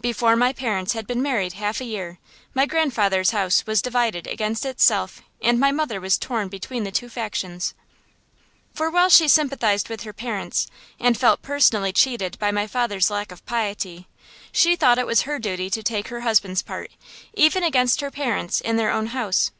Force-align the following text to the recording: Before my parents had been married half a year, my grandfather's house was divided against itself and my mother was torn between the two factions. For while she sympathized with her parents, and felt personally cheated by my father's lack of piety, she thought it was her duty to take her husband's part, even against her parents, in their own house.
Before 0.00 0.34
my 0.34 0.52
parents 0.52 0.94
had 0.94 1.06
been 1.06 1.22
married 1.22 1.52
half 1.52 1.80
a 1.80 1.84
year, 1.84 2.18
my 2.52 2.66
grandfather's 2.66 3.30
house 3.30 3.64
was 3.64 3.80
divided 3.80 4.26
against 4.26 4.66
itself 4.66 5.22
and 5.40 5.60
my 5.60 5.70
mother 5.70 6.00
was 6.00 6.18
torn 6.18 6.48
between 6.48 6.82
the 6.82 6.90
two 6.90 7.08
factions. 7.08 7.74
For 8.74 8.90
while 8.90 9.08
she 9.08 9.28
sympathized 9.28 9.88
with 9.88 10.00
her 10.02 10.12
parents, 10.12 10.66
and 10.98 11.16
felt 11.16 11.42
personally 11.42 11.92
cheated 11.92 12.36
by 12.40 12.50
my 12.50 12.66
father's 12.66 13.08
lack 13.08 13.30
of 13.30 13.46
piety, 13.46 14.08
she 14.50 14.74
thought 14.74 14.98
it 14.98 15.06
was 15.06 15.22
her 15.22 15.38
duty 15.38 15.70
to 15.70 15.82
take 15.84 16.08
her 16.08 16.22
husband's 16.22 16.62
part, 16.62 16.90
even 17.34 17.62
against 17.62 18.00
her 18.00 18.10
parents, 18.10 18.60
in 18.60 18.78
their 18.78 18.90
own 18.90 19.06
house. 19.06 19.52